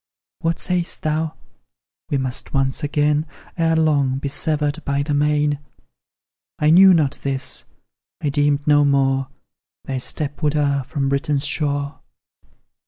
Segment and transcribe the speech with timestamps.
[0.39, 1.35] What sayst thou?"
[2.09, 5.59] We muse once again, Ere long, be severed by the main!"
[6.57, 7.65] I knew not this
[8.19, 9.27] I deemed no more
[9.85, 11.99] Thy step would err from Britain's shore.